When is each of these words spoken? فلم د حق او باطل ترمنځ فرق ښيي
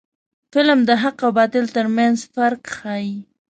فلم 0.53 0.79
د 0.89 0.91
حق 1.01 1.17
او 1.25 1.31
باطل 1.37 1.65
ترمنځ 1.75 2.17
فرق 2.33 2.61
ښيي 2.77 3.13